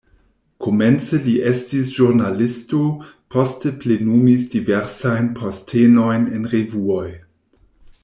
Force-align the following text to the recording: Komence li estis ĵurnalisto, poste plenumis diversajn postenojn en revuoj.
Komence 0.67 1.19
li 1.25 1.33
estis 1.49 1.91
ĵurnalisto, 1.97 2.81
poste 3.35 3.75
plenumis 3.85 4.49
diversajn 4.57 5.33
postenojn 5.41 6.29
en 6.39 6.53
revuoj. 6.57 7.09